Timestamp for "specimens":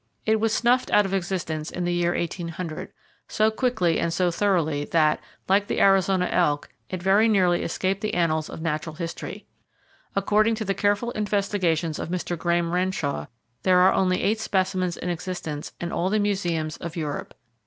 14.39-14.97